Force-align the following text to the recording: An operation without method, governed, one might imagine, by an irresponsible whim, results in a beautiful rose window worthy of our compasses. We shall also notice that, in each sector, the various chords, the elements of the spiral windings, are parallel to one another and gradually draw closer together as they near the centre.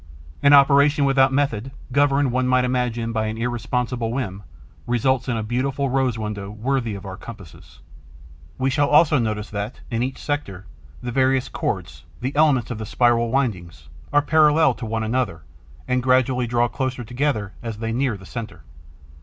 An 0.41 0.51
operation 0.53 1.05
without 1.05 1.31
method, 1.31 1.69
governed, 1.91 2.31
one 2.31 2.47
might 2.47 2.65
imagine, 2.65 3.11
by 3.11 3.27
an 3.27 3.37
irresponsible 3.37 4.11
whim, 4.11 4.41
results 4.87 5.27
in 5.29 5.37
a 5.37 5.43
beautiful 5.43 5.91
rose 5.91 6.17
window 6.17 6.49
worthy 6.49 6.95
of 6.95 7.05
our 7.05 7.15
compasses. 7.17 7.81
We 8.57 8.71
shall 8.71 8.89
also 8.89 9.19
notice 9.19 9.51
that, 9.51 9.81
in 9.91 10.01
each 10.01 10.17
sector, 10.17 10.65
the 11.03 11.11
various 11.11 11.49
chords, 11.49 12.03
the 12.19 12.35
elements 12.35 12.71
of 12.71 12.79
the 12.79 12.85
spiral 12.87 13.29
windings, 13.29 13.89
are 14.11 14.23
parallel 14.23 14.73
to 14.73 14.87
one 14.87 15.03
another 15.03 15.43
and 15.87 16.01
gradually 16.01 16.47
draw 16.47 16.67
closer 16.67 17.03
together 17.03 17.53
as 17.61 17.77
they 17.77 17.91
near 17.91 18.17
the 18.17 18.25
centre. 18.25 18.63